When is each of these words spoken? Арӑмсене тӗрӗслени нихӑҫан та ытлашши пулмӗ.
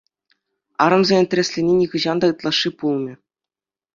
Арӑмсене 0.85 1.23
тӗрӗслени 1.33 1.73
нихӑҫан 1.81 2.17
та 2.23 2.31
ытлашши 2.35 2.69
пулмӗ. 2.79 3.13